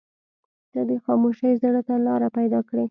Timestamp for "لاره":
2.07-2.27